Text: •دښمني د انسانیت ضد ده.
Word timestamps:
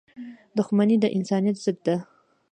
•دښمني 0.57 0.95
د 1.01 1.05
انسانیت 1.17 1.57
ضد 1.63 1.77
ده. 1.85 1.95